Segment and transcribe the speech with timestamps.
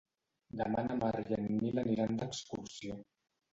[0.61, 3.01] Demà na Mar i en Nil aniran d'excursió.